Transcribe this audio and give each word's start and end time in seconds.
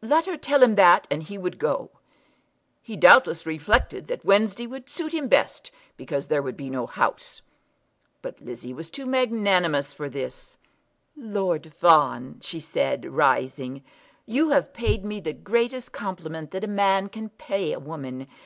Let 0.00 0.24
her 0.24 0.38
tell 0.38 0.62
him 0.62 0.76
that 0.76 1.06
and 1.10 1.24
he 1.24 1.36
would 1.36 1.58
go. 1.58 1.90
He 2.80 2.96
doubtless 2.96 3.44
reflected 3.44 4.06
that 4.06 4.24
Wednesday 4.24 4.66
would 4.66 4.88
suit 4.88 5.12
him 5.12 5.28
best, 5.28 5.70
because 5.98 6.28
there 6.28 6.40
would 6.40 6.56
be 6.56 6.70
no 6.70 6.86
House. 6.86 7.42
But 8.22 8.40
Lizzie 8.40 8.72
was 8.72 8.90
too 8.90 9.04
magnanimous 9.04 9.92
for 9.92 10.08
this. 10.08 10.56
"Lord 11.14 11.74
Fawn," 11.74 12.38
she 12.40 12.60
said, 12.60 13.04
rising, 13.04 13.84
"you 14.24 14.48
have 14.52 14.72
paid 14.72 15.04
me 15.04 15.20
the 15.20 15.34
greatest 15.34 15.92
compliment 15.92 16.50
that 16.52 16.64
a 16.64 16.78
man 16.86 17.10
can 17.10 17.28
pay 17.28 17.74
a 17.74 17.78
woman. 17.78 18.26